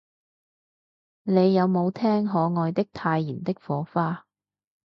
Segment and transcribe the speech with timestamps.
[1.25, 4.25] 你有無聽可愛的太妍的火花